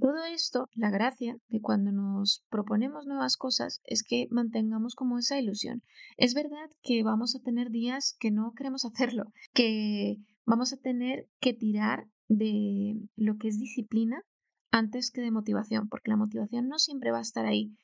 Todo 0.00 0.22
esto, 0.24 0.68
la 0.74 0.90
gracia 0.90 1.38
de 1.48 1.60
cuando 1.62 1.92
nos 1.92 2.44
proponemos 2.50 3.06
nuevas 3.06 3.38
cosas 3.38 3.80
es 3.84 4.02
que 4.02 4.26
mantengamos 4.30 4.94
como 4.94 5.18
esa 5.18 5.38
ilusión. 5.38 5.82
Es 6.18 6.34
verdad 6.34 6.68
que 6.82 7.02
vamos 7.02 7.34
a 7.34 7.40
tener 7.40 7.70
días 7.70 8.14
que 8.20 8.30
no 8.30 8.52
queremos 8.54 8.84
hacerlo, 8.84 9.32
que 9.54 10.18
vamos 10.44 10.72
a 10.74 10.76
tener 10.76 11.26
que 11.40 11.54
tirar 11.54 12.06
de 12.28 12.96
lo 13.16 13.38
que 13.38 13.48
es 13.48 13.58
disciplina 13.58 14.22
antes 14.70 15.10
que 15.10 15.22
de 15.22 15.30
motivación, 15.30 15.88
porque 15.88 16.10
la 16.10 16.16
motivación 16.16 16.68
no 16.68 16.78
siempre 16.78 17.10
va 17.10 17.18
a 17.18 17.22
estar 17.22 17.46
ahí. 17.46 17.74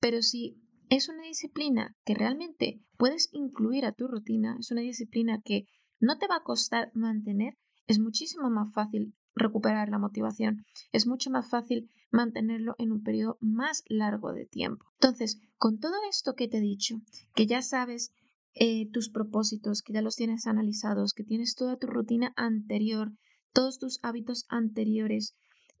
Pero 0.00 0.22
si 0.22 0.60
es 0.90 1.08
una 1.08 1.22
disciplina 1.22 1.94
que 2.04 2.14
realmente 2.14 2.80
puedes 2.96 3.28
incluir 3.32 3.84
a 3.84 3.92
tu 3.92 4.08
rutina, 4.08 4.56
es 4.58 4.72
una 4.72 4.80
disciplina 4.80 5.40
que 5.44 5.66
no 6.00 6.18
te 6.18 6.26
va 6.28 6.36
a 6.36 6.42
costar 6.42 6.90
mantener, 6.94 7.56
es 7.86 7.98
muchísimo 7.98 8.50
más 8.50 8.72
fácil 8.72 9.14
recuperar 9.34 9.88
la 9.88 9.98
motivación. 9.98 10.64
Es 10.92 11.06
mucho 11.06 11.30
más 11.30 11.48
fácil 11.48 11.90
mantenerlo 12.10 12.74
en 12.78 12.92
un 12.92 13.02
periodo 13.02 13.38
más 13.40 13.82
largo 13.88 14.32
de 14.32 14.46
tiempo. 14.46 14.84
Entonces, 14.94 15.40
con 15.56 15.78
todo 15.78 15.94
esto 16.10 16.34
que 16.34 16.48
te 16.48 16.58
he 16.58 16.60
dicho, 16.60 17.00
que 17.34 17.46
ya 17.46 17.62
sabes 17.62 18.12
eh, 18.54 18.90
tus 18.90 19.08
propósitos, 19.08 19.82
que 19.82 19.92
ya 19.92 20.02
los 20.02 20.16
tienes 20.16 20.46
analizados, 20.46 21.14
que 21.14 21.24
tienes 21.24 21.54
toda 21.54 21.76
tu 21.76 21.86
rutina 21.86 22.32
anterior, 22.36 23.12
todos 23.52 23.78
tus 23.78 23.98
hábitos 24.02 24.44
anteriores, 24.48 25.34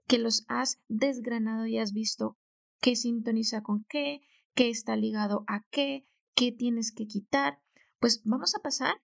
que 0.06 0.18
los 0.18 0.44
has 0.48 0.80
desgranado 0.88 1.66
y 1.66 1.78
has 1.78 1.92
visto 1.92 2.36
qué 2.80 2.96
sintoniza 2.96 3.62
con 3.62 3.84
qué, 3.84 4.20
qué 4.54 4.70
está 4.70 4.96
ligado 4.96 5.44
a 5.46 5.64
qué, 5.70 6.06
qué 6.34 6.52
tienes 6.52 6.92
que 6.92 7.06
quitar, 7.06 7.60
pues 7.98 8.22
vamos 8.24 8.54
a 8.54 8.60
pasar 8.60 8.94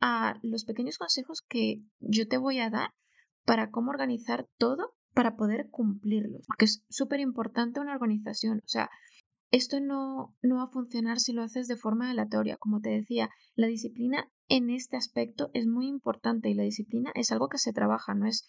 a 0.00 0.38
los 0.42 0.64
pequeños 0.64 0.98
consejos 0.98 1.42
que 1.48 1.82
yo 1.98 2.26
te 2.26 2.38
voy 2.38 2.58
a 2.58 2.70
dar 2.70 2.90
para 3.44 3.70
cómo 3.70 3.90
organizar 3.90 4.48
todo 4.58 4.94
para 5.14 5.36
poder 5.36 5.68
cumplirlos, 5.70 6.44
porque 6.46 6.66
es 6.66 6.84
súper 6.88 7.20
importante 7.20 7.80
una 7.80 7.94
organización, 7.94 8.58
o 8.58 8.68
sea, 8.68 8.90
esto 9.50 9.80
no, 9.80 10.36
no 10.42 10.56
va 10.56 10.64
a 10.64 10.70
funcionar 10.70 11.18
si 11.18 11.32
lo 11.32 11.42
haces 11.42 11.66
de 11.66 11.76
forma 11.76 12.08
aleatoria. 12.08 12.56
Como 12.56 12.80
te 12.80 12.90
decía, 12.90 13.30
la 13.56 13.66
disciplina 13.66 14.30
en 14.48 14.70
este 14.70 14.96
aspecto 14.96 15.50
es 15.54 15.66
muy 15.66 15.88
importante 15.88 16.48
y 16.48 16.54
la 16.54 16.62
disciplina 16.62 17.10
es 17.16 17.32
algo 17.32 17.48
que 17.48 17.58
se 17.58 17.72
trabaja, 17.72 18.14
no 18.14 18.26
es 18.26 18.48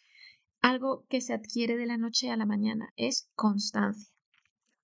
algo 0.62 1.06
que 1.10 1.22
se 1.22 1.34
adquiere 1.34 1.76
de 1.76 1.88
la 1.88 1.98
noche 1.98 2.30
a 2.30 2.38
la 2.38 2.46
mañana, 2.46 2.94
es 2.96 3.32
constancia. 3.34 4.14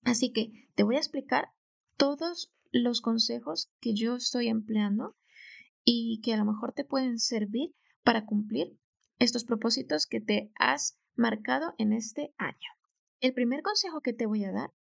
Así 0.04 0.32
que 0.32 0.52
te 0.74 0.84
voy 0.84 0.96
a 0.96 1.00
explicar 1.00 1.50
todos 1.98 2.52
los 2.72 3.02
consejos 3.02 3.72
que 3.80 3.94
yo 3.94 4.16
estoy 4.16 4.48
empleando 4.48 5.16
y 5.90 6.20
que 6.22 6.34
a 6.34 6.38
lo 6.38 6.44
mejor 6.44 6.74
te 6.74 6.84
pueden 6.84 7.18
servir 7.18 7.74
para 8.04 8.26
cumplir 8.26 8.78
estos 9.20 9.46
propósitos 9.46 10.06
que 10.06 10.20
te 10.20 10.52
has 10.60 11.00
marcado 11.16 11.74
en 11.78 11.94
este 11.94 12.34
año. 12.38 12.70
El 13.22 13.34
primer 13.34 13.62
consejo 13.62 14.02
que 14.02 14.12
te 14.12 14.26
voy 14.26 14.44
a 14.44 14.52
dar 14.52 14.74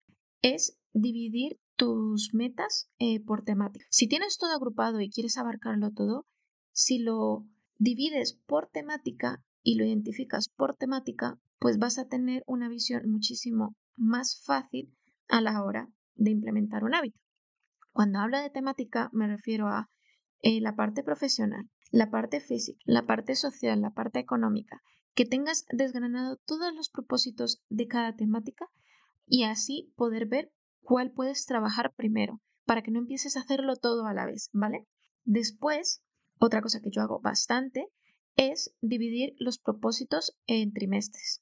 es 0.41 0.79
dividir 0.93 1.59
tus 1.75 2.33
metas 2.33 2.89
eh, 2.97 3.24
por 3.24 3.43
temática. 3.43 3.85
Si 3.91 4.07
tienes 4.07 4.39
todo 4.39 4.51
agrupado 4.55 5.00
y 5.00 5.12
quieres 5.12 5.38
abarcarlo 5.38 5.91
todo, 5.91 6.25
si 6.71 6.97
lo 6.97 7.45
divides 7.77 8.33
por 8.47 8.67
temática 8.67 9.43
y 9.62 9.75
lo 9.75 9.85
identificas 9.85 10.50
por 10.50 10.75
temática, 10.75 11.39
pues 11.59 11.77
vas 11.77 12.00
a 12.00 12.07
tener 12.07 12.43
una 12.47 12.67
visión 12.67 13.07
muchísimo 13.12 13.75
más 13.95 14.41
fácil 14.43 14.91
a 15.27 15.39
la 15.39 15.63
hora 15.63 15.88
de 16.15 16.31
implementar 16.31 16.83
un 16.83 16.95
hábito. 16.95 17.19
Cuando 17.91 18.17
hablo 18.17 18.39
de 18.39 18.50
temática 18.50 19.12
me 19.13 19.27
refiero 19.27 19.67
a 19.67 19.88
eh, 20.41 20.61
la 20.61 20.75
parte 20.75 21.03
profesional, 21.03 21.69
la 21.91 22.09
parte 22.09 22.39
física, 22.39 22.79
la 22.85 23.05
parte 23.05 23.35
social, 23.35 23.81
la 23.81 23.93
parte 23.93 24.19
económica, 24.19 24.81
que 25.13 25.25
tengas 25.25 25.65
desgranado 25.71 26.37
todos 26.45 26.73
los 26.75 26.89
propósitos 26.89 27.63
de 27.69 27.87
cada 27.87 28.15
temática 28.15 28.67
y 29.25 29.43
así 29.43 29.93
poder 29.95 30.27
ver 30.27 30.51
cuál 30.81 31.11
puedes 31.11 31.45
trabajar 31.45 31.93
primero 31.95 32.41
para 32.65 32.81
que 32.81 32.91
no 32.91 32.99
empieces 32.99 33.37
a 33.37 33.41
hacerlo 33.41 33.75
todo 33.75 34.07
a 34.07 34.13
la 34.13 34.25
vez, 34.25 34.49
¿vale? 34.53 34.87
Después, 35.23 36.03
otra 36.39 36.61
cosa 36.61 36.81
que 36.81 36.91
yo 36.91 37.01
hago 37.01 37.19
bastante 37.19 37.87
es 38.35 38.75
dividir 38.81 39.35
los 39.39 39.57
propósitos 39.59 40.37
en 40.45 40.73
trimestres. 40.73 41.41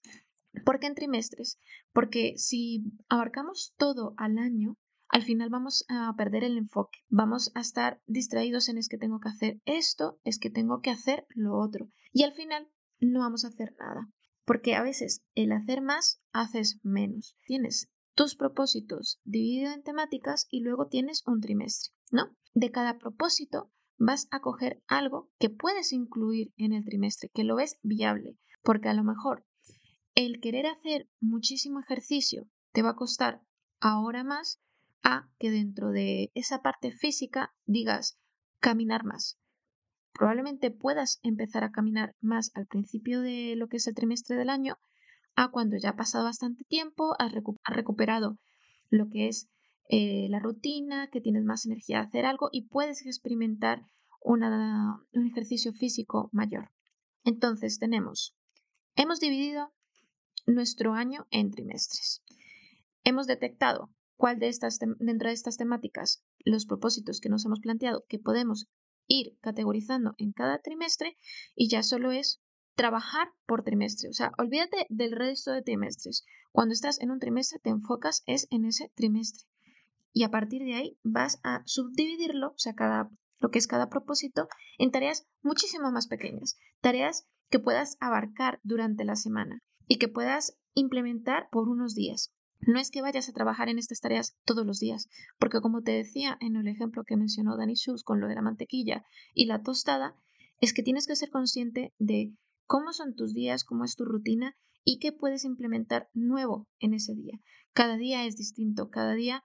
¿Por 0.66 0.80
qué 0.80 0.88
en 0.88 0.96
trimestres? 0.96 1.60
Porque 1.92 2.36
si 2.38 2.84
abarcamos 3.10 3.74
todo 3.78 4.14
al 4.18 4.38
año, 4.38 4.78
al 5.14 5.22
final 5.22 5.52
vamos 5.52 5.86
a 5.90 6.12
perder 6.18 6.44
el 6.44 6.58
enfoque, 6.58 6.98
vamos 7.08 7.52
a 7.54 7.60
estar 7.62 8.02
distraídos 8.08 8.68
en 8.68 8.80
es 8.80 8.90
que 8.90 8.98
tengo 8.98 9.20
que 9.20 9.30
hacer 9.30 9.62
esto, 9.66 10.20
es 10.24 10.40
que 10.40 10.50
tengo 10.50 10.82
que 10.82 10.90
hacer 10.90 11.28
lo 11.30 11.56
otro. 11.56 11.88
Y 12.12 12.24
al 12.24 12.34
final 12.34 12.68
no 13.00 13.20
vamos 13.20 13.46
a 13.46 13.50
hacer 13.50 13.76
nada, 13.80 14.10
porque 14.44 14.74
a 14.74 14.82
veces 14.82 15.24
el 15.36 15.52
hacer 15.52 15.84
más 15.84 16.20
haces 16.32 16.80
menos. 16.82 17.38
Tienes 17.46 17.92
tus 18.16 18.36
propósitos 18.36 19.22
divididos 19.24 19.76
en 19.76 19.84
temáticas 19.84 20.48
y 20.50 20.62
luego 20.62 20.88
tienes 20.88 21.22
un 21.28 21.42
trimestre, 21.42 21.94
¿no? 22.10 22.36
De 22.56 22.72
cada 22.72 22.98
propósito 22.98 23.72
vas 24.00 24.28
a 24.32 24.40
coger 24.40 24.82
algo 24.88 25.30
que 25.38 25.52
puedes 25.52 25.94
incluir 25.94 26.54
en 26.58 26.74
el 26.74 26.86
trimestre, 26.86 27.30
que 27.32 27.44
lo 27.44 27.56
ves 27.56 27.78
viable, 27.84 28.40
porque 28.64 28.90
a 28.90 28.96
lo 28.96 29.04
mejor 29.04 29.46
el 30.16 30.40
querer 30.42 30.66
hacer 30.66 31.08
muchísimo 31.20 31.80
ejercicio 31.82 32.48
te 32.72 32.82
va 32.82 32.92
a 32.92 32.96
costar 32.96 33.44
ahora 33.80 34.24
más 34.24 34.60
a 35.04 35.30
que 35.38 35.52
dentro 35.52 35.92
de 35.92 36.32
esa 36.34 36.62
parte 36.62 36.92
física 36.92 37.54
digas 37.66 38.18
caminar 38.60 39.04
más. 39.04 39.38
Probablemente 40.14 40.72
puedas 40.72 41.20
empezar 41.24 41.64
a 41.64 41.72
caminar 41.72 42.16
más 42.22 42.52
al 42.56 42.68
principio 42.68 43.22
de 43.22 43.56
lo 43.56 43.68
que 43.68 43.78
es 43.78 43.88
el 43.88 43.96
trimestre 43.96 44.38
del 44.38 44.50
año, 44.50 44.78
a 45.36 45.50
cuando 45.50 45.78
ya 45.78 45.90
ha 45.90 45.96
pasado 45.96 46.24
bastante 46.24 46.64
tiempo, 46.64 47.16
has, 47.20 47.32
recuperado 47.66 48.38
lo 48.90 49.10
que 49.10 49.28
es 49.28 49.50
eh, 49.90 50.28
la 50.30 50.40
rutina, 50.40 51.10
que 51.12 51.22
tienes 51.22 51.44
más 51.44 51.66
energía 51.66 51.98
de 51.98 52.08
hacer 52.08 52.26
algo 52.26 52.50
y 52.52 52.68
puedes 52.68 53.06
experimentar 53.06 53.84
un 54.22 55.28
ejercicio 55.28 55.74
físico 55.74 56.30
mayor. 56.32 56.72
Entonces 57.26 57.80
tenemos, 57.80 58.36
hemos 58.96 59.20
dividido 59.20 59.74
nuestro 60.46 60.94
año 60.94 61.26
en 61.32 61.52
trimestres. 61.52 62.24
Hemos 63.04 63.28
detectado 63.28 63.90
cuál 64.24 64.40
de 64.40 64.48
estas, 64.48 64.80
dentro 64.80 65.28
de 65.28 65.34
estas 65.34 65.58
temáticas, 65.58 66.24
los 66.46 66.66
propósitos 66.66 67.20
que 67.20 67.28
nos 67.28 67.44
hemos 67.46 67.60
planteado 67.60 68.06
que 68.08 68.20
podemos 68.20 68.70
ir 69.06 69.38
categorizando 69.42 70.14
en 70.18 70.32
cada 70.32 70.60
trimestre 70.60 71.18
y 71.56 71.68
ya 71.68 71.84
solo 71.84 72.14
es 72.14 72.40
trabajar 72.74 73.28
por 73.46 73.64
trimestre. 73.64 74.08
O 74.08 74.14
sea, 74.14 74.32
olvídate 74.38 74.86
del 74.88 75.12
resto 75.12 75.52
de 75.52 75.62
trimestres. 75.62 76.24
Cuando 76.54 76.72
estás 76.72 77.02
en 77.02 77.12
un 77.12 77.20
trimestre, 77.20 77.60
te 77.62 77.70
enfocas 77.70 78.24
es 78.26 78.48
en 78.50 78.64
ese 78.64 78.94
trimestre. 78.96 79.44
Y 80.14 80.24
a 80.24 80.32
partir 80.32 80.64
de 80.64 80.76
ahí 80.76 80.98
vas 81.04 81.42
a 81.44 81.62
subdividirlo, 81.66 82.52
o 82.52 82.58
sea, 82.58 82.76
cada, 82.76 83.10
lo 83.40 83.52
que 83.52 83.60
es 83.60 83.68
cada 83.68 83.90
propósito, 83.90 84.48
en 84.78 84.92
tareas 84.92 85.28
muchísimo 85.42 85.92
más 85.92 86.08
pequeñas. 86.08 86.58
Tareas 86.80 87.28
que 87.50 87.60
puedas 87.60 87.98
abarcar 88.00 88.62
durante 88.64 89.04
la 89.04 89.18
semana 89.18 89.60
y 89.86 89.98
que 89.98 90.08
puedas 90.08 90.58
implementar 90.76 91.50
por 91.52 91.68
unos 91.68 91.94
días. 91.94 92.33
No 92.66 92.80
es 92.80 92.92
que 92.92 93.02
vayas 93.02 93.28
a 93.28 93.34
trabajar 93.34 93.68
en 93.70 93.78
estas 93.78 94.00
tareas 94.00 94.38
todos 94.46 94.66
los 94.66 94.80
días, 94.80 95.10
porque 95.38 95.60
como 95.60 95.82
te 95.82 95.92
decía 95.92 96.38
en 96.40 96.56
el 96.56 96.68
ejemplo 96.68 97.04
que 97.04 97.18
mencionó 97.18 97.58
Danny 97.58 97.74
Schultz 97.76 98.04
con 98.04 98.22
lo 98.22 98.28
de 98.28 98.36
la 98.36 98.42
mantequilla 98.42 99.06
y 99.34 99.46
la 99.46 99.64
tostada, 99.64 100.16
es 100.62 100.74
que 100.74 100.84
tienes 100.84 101.08
que 101.08 101.16
ser 101.16 101.30
consciente 101.30 101.94
de 102.00 102.34
cómo 102.66 102.94
son 102.94 103.16
tus 103.16 103.34
días, 103.34 103.66
cómo 103.66 103.84
es 103.84 103.96
tu 103.96 104.06
rutina 104.06 104.56
y 104.86 105.00
qué 105.00 105.12
puedes 105.12 105.44
implementar 105.44 106.10
nuevo 106.14 106.68
en 106.80 106.94
ese 106.94 107.14
día. 107.16 107.40
Cada 107.74 107.98
día 107.98 108.26
es 108.26 108.38
distinto, 108.38 108.90
cada 108.90 109.14
día 109.14 109.44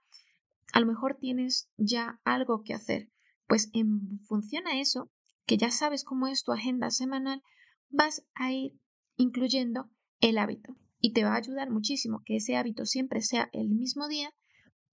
a 0.71 0.79
lo 0.79 0.85
mejor 0.85 1.17
tienes 1.19 1.69
ya 1.77 2.21
algo 2.23 2.61
que 2.63 2.73
hacer. 2.73 3.09
Pues 3.47 3.69
en 3.73 4.19
función 4.27 4.67
a 4.67 4.79
eso, 4.79 5.11
que 5.45 5.57
ya 5.57 5.71
sabes 5.71 6.03
cómo 6.03 6.27
es 6.27 6.43
tu 6.43 6.53
agenda 6.53 6.89
semanal, 6.89 7.41
vas 7.89 8.23
a 8.35 8.51
ir 8.51 8.79
incluyendo 9.17 9.89
el 10.21 10.37
hábito 10.37 10.77
y 10.99 11.13
te 11.13 11.23
va 11.23 11.33
a 11.33 11.37
ayudar 11.37 11.69
muchísimo 11.69 12.21
que 12.25 12.37
ese 12.37 12.55
hábito 12.55 12.85
siempre 12.85 13.21
sea 13.21 13.49
el 13.53 13.69
mismo 13.69 14.07
día 14.07 14.31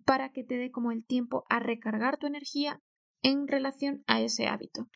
para 0.04 0.30
que 0.30 0.44
te 0.44 0.56
dé 0.56 0.70
como 0.70 0.92
el 0.92 1.04
tiempo 1.04 1.44
a 1.48 1.58
recargar 1.58 2.16
tu 2.16 2.26
energía 2.26 2.80
en 3.22 3.48
relación 3.48 4.04
a 4.06 4.20
ese 4.20 4.46
hábito. 4.46 4.88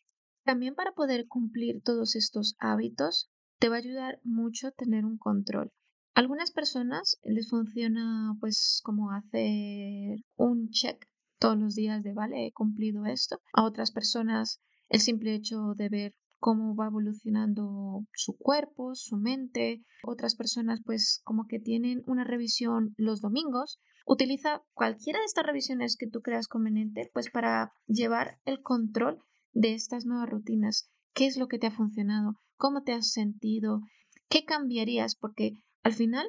También 0.43 0.73
para 0.73 0.93
poder 0.93 1.27
cumplir 1.27 1.81
todos 1.83 2.15
estos 2.15 2.55
hábitos 2.59 3.29
te 3.59 3.69
va 3.69 3.75
a 3.75 3.79
ayudar 3.79 4.19
mucho 4.23 4.71
tener 4.71 5.05
un 5.05 5.17
control. 5.17 5.71
algunas 6.13 6.51
personas 6.51 7.17
les 7.23 7.49
funciona 7.49 8.33
pues 8.39 8.81
como 8.83 9.11
hacer 9.11 10.19
un 10.35 10.69
check 10.69 11.05
todos 11.39 11.57
los 11.57 11.75
días 11.75 12.03
de 12.03 12.13
vale, 12.13 12.45
he 12.47 12.51
cumplido 12.51 13.05
esto. 13.05 13.39
A 13.53 13.63
otras 13.63 13.91
personas 13.91 14.61
el 14.89 14.99
simple 14.99 15.33
hecho 15.33 15.73
de 15.75 15.89
ver 15.89 16.15
cómo 16.41 16.75
va 16.75 16.87
evolucionando 16.87 18.03
su 18.13 18.35
cuerpo, 18.35 18.95
su 18.95 19.15
mente. 19.15 19.85
Otras 20.03 20.35
personas 20.35 20.81
pues 20.83 21.21
como 21.23 21.45
que 21.47 21.59
tienen 21.59 22.01
una 22.07 22.23
revisión 22.23 22.95
los 22.97 23.21
domingos. 23.21 23.79
Utiliza 24.07 24.63
cualquiera 24.73 25.19
de 25.19 25.25
estas 25.25 25.45
revisiones 25.45 25.95
que 25.97 26.09
tú 26.09 26.21
creas 26.21 26.47
conveniente 26.47 27.11
pues 27.13 27.29
para 27.29 27.73
llevar 27.85 28.39
el 28.43 28.63
control 28.63 29.19
de 29.53 29.75
estas 29.75 30.05
nuevas 30.05 30.29
rutinas. 30.29 30.89
¿Qué 31.13 31.27
es 31.27 31.37
lo 31.37 31.47
que 31.47 31.59
te 31.59 31.67
ha 31.67 31.71
funcionado? 31.71 32.41
¿Cómo 32.57 32.81
te 32.81 32.93
has 32.93 33.11
sentido? 33.11 33.81
¿Qué 34.27 34.43
cambiarías? 34.43 35.15
Porque 35.15 35.53
al 35.83 35.93
final 35.93 36.27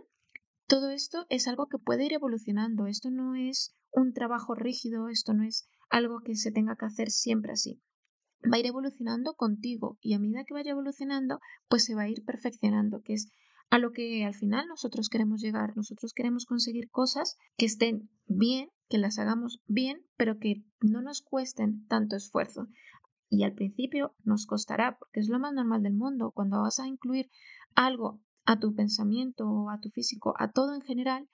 todo 0.67 0.91
esto 0.91 1.25
es 1.31 1.49
algo 1.49 1.69
que 1.69 1.79
puede 1.79 2.05
ir 2.05 2.13
evolucionando. 2.13 2.87
Esto 2.87 3.11
no 3.11 3.35
es 3.35 3.75
un 3.91 4.13
trabajo 4.13 4.55
rígido, 4.55 5.09
esto 5.09 5.33
no 5.33 5.43
es 5.43 5.67
algo 5.89 6.21
que 6.21 6.37
se 6.37 6.53
tenga 6.53 6.77
que 6.77 6.85
hacer 6.85 7.11
siempre 7.11 7.53
así 7.53 7.81
va 8.51 8.57
a 8.57 8.61
ir 8.61 8.67
evolucionando 8.67 9.35
contigo 9.35 9.99
y 10.01 10.15
a 10.15 10.19
medida 10.19 10.45
que 10.45 10.55
vaya 10.55 10.73
evolucionando, 10.73 11.41
pues 11.69 11.85
se 11.85 11.95
va 11.95 12.03
a 12.03 12.09
ir 12.09 12.25
perfeccionando, 12.25 13.03
que 13.03 13.15
es 13.15 13.31
a 13.71 13.79
lo 13.79 13.93
que 13.93 14.25
al 14.25 14.35
final 14.35 14.67
nosotros 14.69 15.09
queremos 15.09 15.41
llegar. 15.41 15.75
Nosotros 15.77 16.13
queremos 16.13 16.45
conseguir 16.45 16.91
cosas 16.91 17.39
que 17.57 17.65
estén 17.65 18.11
bien, 18.27 18.69
que 18.91 18.99
las 18.99 19.19
hagamos 19.19 19.63
bien, 19.67 20.05
pero 20.19 20.39
que 20.39 20.63
no 20.83 21.01
nos 21.01 21.23
cuesten 21.23 21.87
tanto 21.87 22.15
esfuerzo. 22.17 22.69
Y 23.31 23.45
al 23.45 23.55
principio 23.55 24.15
nos 24.25 24.45
costará, 24.45 24.99
porque 24.99 25.21
es 25.21 25.29
lo 25.31 25.39
más 25.39 25.55
normal 25.55 25.83
del 25.83 25.95
mundo. 25.95 26.33
Cuando 26.35 26.61
vas 26.61 26.81
a 26.81 26.87
incluir 26.87 27.31
algo 27.75 28.21
a 28.45 28.59
tu 28.59 28.75
pensamiento 28.75 29.49
o 29.49 29.71
a 29.71 29.81
tu 29.81 29.89
físico, 29.89 30.35
a 30.39 30.51
todo 30.51 30.75
en 30.75 30.83
general, 30.83 31.31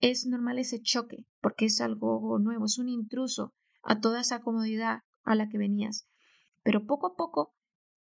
es 0.00 0.26
normal 0.26 0.58
ese 0.58 0.80
choque, 0.80 1.26
porque 1.40 1.66
es 1.66 1.80
algo 1.80 2.40
nuevo, 2.40 2.64
es 2.64 2.78
un 2.78 2.88
intruso 2.88 3.54
a 3.84 4.00
toda 4.00 4.20
esa 4.20 4.40
comodidad 4.40 5.02
a 5.22 5.36
la 5.36 5.48
que 5.48 5.58
venías. 5.58 6.08
Pero 6.68 6.84
poco 6.84 7.06
a 7.06 7.16
poco, 7.16 7.54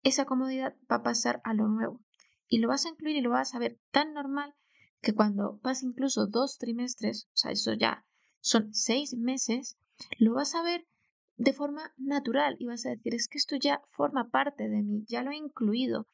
esa 0.01 0.25
comodidad 0.25 0.75
va 0.91 0.95
a 0.95 1.03
pasar 1.03 1.41
a 1.43 1.53
lo 1.53 1.67
nuevo. 1.67 2.01
Y 2.47 2.57
lo 2.57 2.69
vas 2.69 2.87
a 2.87 2.89
incluir 2.89 3.15
y 3.15 3.21
lo 3.21 3.29
vas 3.29 3.53
a 3.53 3.59
ver 3.59 3.79
tan 3.91 4.15
normal 4.15 4.55
que 4.99 5.13
cuando 5.13 5.59
pase 5.59 5.85
incluso 5.85 6.25
dos 6.25 6.57
trimestres, 6.57 7.27
o 7.27 7.37
sea, 7.37 7.51
eso 7.51 7.73
ya 7.73 8.03
son 8.39 8.73
seis 8.73 9.13
meses, 9.13 9.77
lo 10.17 10.33
vas 10.33 10.55
a 10.55 10.63
ver 10.63 10.87
de 11.35 11.53
forma 11.53 11.93
natural 11.97 12.55
y 12.57 12.65
vas 12.65 12.83
a 12.87 12.89
decir, 12.89 13.13
es 13.13 13.27
que 13.27 13.37
esto 13.37 13.57
ya 13.57 13.83
forma 13.91 14.31
parte 14.31 14.67
de 14.67 14.81
mí, 14.81 15.05
ya 15.07 15.21
lo 15.21 15.29
he 15.29 15.35
incluido. 15.35 16.07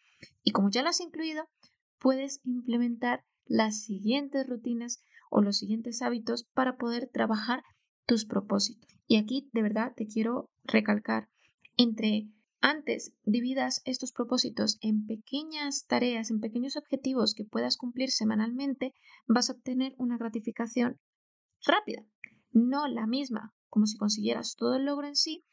Y 0.43 0.51
como 0.51 0.69
ya 0.69 0.83
lo 0.83 0.89
has 0.89 0.99
incluido, 0.99 1.47
puedes 1.97 2.41
implementar 2.43 3.23
las 3.45 3.83
siguientes 3.85 4.45
rutinas 4.49 5.01
o 5.29 5.41
los 5.41 5.59
siguientes 5.59 6.01
hábitos 6.01 6.43
para 6.53 6.75
poder 6.75 7.07
trabajar 7.07 7.63
tus 8.05 8.25
propósitos. 8.25 8.93
Y 9.07 9.15
aquí 9.15 9.49
de 9.53 9.61
verdad 9.61 9.93
te 9.95 10.07
quiero 10.07 10.49
recalcar, 10.65 11.29
entre 11.77 12.29
antes 12.61 13.13
dividas 13.25 13.81
estos 13.83 14.13
propósitos 14.13 14.77
en 14.81 15.05
pequeñas 15.05 15.85
tareas, 15.85 16.31
en 16.31 16.39
pequeños 16.39 16.77
objetivos 16.77 17.35
que 17.35 17.43
puedas 17.45 17.77
cumplir 17.77 18.09
semanalmente, 18.09 18.93
vas 19.27 19.49
a 19.49 19.53
obtener 19.53 19.93
una 19.97 20.17
gratificación 20.17 20.99
rápida, 21.65 22.05
no 22.51 22.87
la 22.87 23.07
misma 23.07 23.53
como 23.69 23.87
si 23.87 23.97
consiguieras 23.97 24.55
todo 24.55 24.75
el 24.75 24.85
logro 24.85 25.07
en 25.07 25.15
sí, 25.15 25.43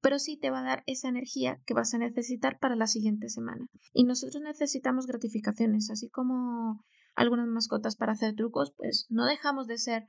pero 0.00 0.18
sí 0.18 0.36
te 0.36 0.50
va 0.50 0.60
a 0.60 0.64
dar 0.64 0.82
esa 0.86 1.08
energía 1.08 1.60
que 1.66 1.74
vas 1.74 1.94
a 1.94 1.98
necesitar 1.98 2.58
para 2.58 2.74
la 2.74 2.86
siguiente 2.86 3.28
semana. 3.28 3.68
Y 3.92 4.04
nosotros 4.04 4.42
necesitamos 4.42 5.06
gratificaciones, 5.06 5.88
así 5.90 6.08
como 6.08 6.84
algunas 7.14 7.46
mascotas 7.46 7.96
para 7.96 8.12
hacer 8.12 8.34
trucos, 8.34 8.72
pues 8.76 9.06
no 9.08 9.24
dejamos 9.24 9.66
de 9.66 9.78
ser 9.78 10.08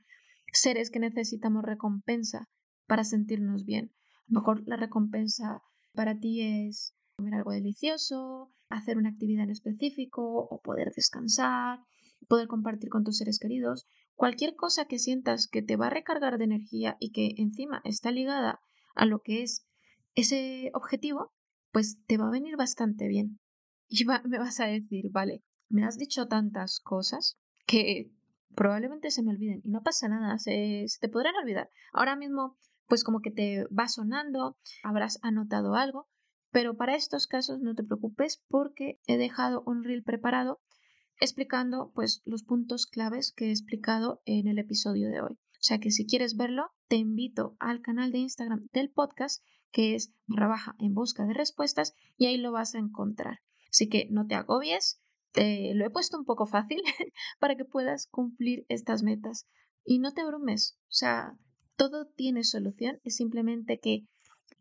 seres 0.52 0.90
que 0.90 0.98
necesitamos 0.98 1.62
recompensa 1.62 2.48
para 2.86 3.04
sentirnos 3.04 3.64
bien. 3.64 3.92
A 4.28 4.32
lo 4.32 4.40
mejor 4.40 4.62
la 4.66 4.76
recompensa 4.76 5.62
para 5.94 6.18
ti 6.18 6.40
es 6.40 6.94
comer 7.16 7.34
algo 7.34 7.52
delicioso, 7.52 8.52
hacer 8.68 8.96
una 8.96 9.10
actividad 9.10 9.44
en 9.44 9.50
específico 9.50 10.22
o 10.22 10.60
poder 10.60 10.92
descansar, 10.94 11.80
poder 12.28 12.48
compartir 12.48 12.88
con 12.88 13.04
tus 13.04 13.18
seres 13.18 13.38
queridos. 13.38 13.86
Cualquier 14.14 14.54
cosa 14.56 14.86
que 14.86 14.98
sientas 14.98 15.48
que 15.48 15.62
te 15.62 15.76
va 15.76 15.88
a 15.88 15.90
recargar 15.90 16.38
de 16.38 16.44
energía 16.44 16.96
y 16.98 17.12
que 17.12 17.34
encima 17.36 17.80
está 17.84 18.10
ligada 18.10 18.60
a 18.94 19.04
lo 19.04 19.20
que 19.20 19.42
es 19.42 19.66
ese 20.14 20.70
objetivo, 20.74 21.32
pues 21.72 21.98
te 22.06 22.18
va 22.18 22.28
a 22.28 22.32
venir 22.32 22.56
bastante 22.56 23.08
bien. 23.08 23.40
Y 23.88 24.04
me 24.04 24.38
vas 24.38 24.60
a 24.60 24.66
decir, 24.66 25.10
vale, 25.10 25.42
me 25.68 25.84
has 25.84 25.98
dicho 25.98 26.26
tantas 26.28 26.80
cosas 26.80 27.38
que 27.66 28.10
probablemente 28.54 29.10
se 29.10 29.22
me 29.22 29.30
olviden 29.30 29.60
y 29.64 29.70
no 29.70 29.82
pasa 29.82 30.08
nada, 30.08 30.38
se, 30.38 30.84
se 30.86 30.98
te 31.00 31.08
podrán 31.08 31.34
olvidar. 31.36 31.70
Ahora 31.92 32.16
mismo, 32.16 32.56
pues 32.88 33.04
como 33.04 33.20
que 33.20 33.30
te 33.30 33.64
va 33.66 33.88
sonando, 33.88 34.56
habrás 34.82 35.18
anotado 35.22 35.74
algo, 35.74 36.08
pero 36.50 36.76
para 36.76 36.94
estos 36.94 37.26
casos 37.26 37.60
no 37.60 37.74
te 37.74 37.84
preocupes 37.84 38.42
porque 38.48 39.00
he 39.06 39.16
dejado 39.16 39.62
un 39.66 39.84
reel 39.84 40.02
preparado 40.02 40.60
explicando 41.20 41.92
pues 41.94 42.22
los 42.24 42.42
puntos 42.42 42.86
claves 42.86 43.32
que 43.32 43.46
he 43.46 43.50
explicado 43.50 44.22
en 44.24 44.48
el 44.48 44.58
episodio 44.58 45.08
de 45.08 45.20
hoy. 45.20 45.32
O 45.34 45.64
sea 45.64 45.78
que 45.78 45.92
si 45.92 46.06
quieres 46.06 46.36
verlo, 46.36 46.72
te 46.88 46.96
invito 46.96 47.56
al 47.60 47.80
canal 47.80 48.10
de 48.10 48.18
Instagram 48.18 48.66
del 48.72 48.90
podcast 48.90 49.44
que 49.70 49.94
es 49.94 50.12
trabaja 50.26 50.74
en 50.78 50.94
busca 50.94 51.24
de 51.24 51.32
respuestas 51.32 51.94
y 52.16 52.26
ahí 52.26 52.36
lo 52.36 52.52
vas 52.52 52.74
a 52.74 52.78
encontrar. 52.78 53.40
Así 53.70 53.88
que 53.88 54.08
no 54.10 54.26
te 54.26 54.34
agobies, 54.34 55.00
te 55.32 55.74
lo 55.74 55.86
he 55.86 55.90
puesto 55.90 56.18
un 56.18 56.24
poco 56.24 56.46
fácil 56.46 56.82
para 57.38 57.56
que 57.56 57.64
puedas 57.64 58.06
cumplir 58.08 58.66
estas 58.68 59.02
metas 59.02 59.48
y 59.84 59.98
no 59.98 60.12
te 60.12 60.20
abrumes. 60.20 60.78
O 60.82 60.92
sea, 60.92 61.38
todo 61.76 62.06
tiene 62.06 62.44
solución, 62.44 63.00
es 63.04 63.16
simplemente 63.16 63.78
que 63.78 64.06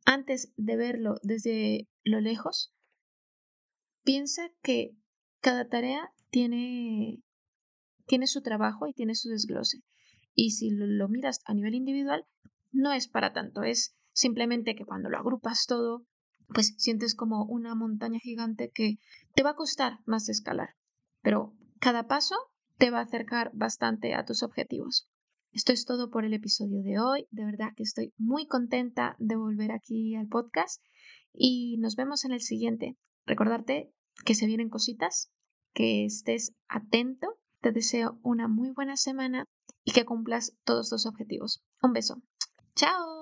antes 0.06 0.52
de 0.58 0.76
verlo 0.78 1.15
desde 1.24 1.88
lo 2.04 2.21
lejos, 2.21 2.74
piensa 4.04 4.50
que 4.62 4.95
cada 5.39 5.67
tarea 5.67 6.12
tiene, 6.30 7.21
tiene 8.06 8.28
su 8.28 8.41
trabajo 8.41 8.88
y 8.88 8.93
tiene 8.93 9.15
su 9.15 9.30
desglose. 9.30 9.84
Y 10.34 10.52
si 10.52 10.71
lo, 10.71 11.10
miras 11.10 11.41
a 11.45 11.54
nivel 11.54 11.76
individual, 11.76 12.26
no 12.71 12.93
es 12.93 13.08
para 13.08 13.34
tanto, 13.34 13.63
es 13.63 13.95
simplemente 14.13 14.76
que 14.76 14.86
cuando 14.86 15.10
lo 15.10 15.17
agrupas 15.17 15.65
todo, 15.67 16.06
pues 16.47 16.74
sientes 16.78 17.15
como 17.15 17.45
una 17.45 17.76
montaña 17.76 18.19
gigante 18.19 18.71
que 18.74 18.95
te 19.36 19.43
va 19.43 19.52
a 19.52 19.56
costar 19.56 20.00
más 20.06 20.30
escalar. 20.30 20.69
Pero 21.21 21.54
cada 21.80 22.08
paso 22.08 22.36
te 22.78 22.89
va 22.89 23.00
a 23.00 23.04
acercar 23.04 23.52
bastante 23.54 24.15
a 24.15 24.26
tus 24.26 24.43
objetivos. 24.43 25.11
Esto 25.52 25.74
es 25.74 25.86
todo 25.86 26.10
por 26.10 26.24
el 26.24 26.34
episodio 26.34 26.82
de 26.82 27.00
hoy. 27.00 27.28
De 27.30 27.44
verdad 27.44 27.74
que 27.76 27.84
estoy 27.84 28.14
muy 28.18 28.48
contenta 28.48 29.16
de 29.20 29.36
volver 29.36 29.72
aquí 29.72 30.16
al 30.16 30.28
podcast 30.28 30.82
y 31.34 31.78
nos 31.80 31.96
vemos 31.96 32.24
en 32.24 32.32
el 32.32 32.42
siguiente. 32.42 32.98
Recordarte 33.26 33.92
que 34.26 34.36
se 34.36 34.46
vienen 34.46 34.70
cositas, 34.70 35.30
que 35.74 36.06
estés 36.06 36.54
atento. 36.70 37.38
Te 37.60 37.72
deseo 37.72 38.20
una 38.24 38.48
muy 38.48 38.72
buena 38.72 38.96
semana 38.96 39.46
y 39.84 39.92
que 39.92 40.06
cumplas 40.06 40.56
todos 40.64 40.90
tus 40.90 41.06
objetivos. 41.06 41.62
Un 41.82 41.94
beso. 41.94 42.22
Chao. 42.76 43.20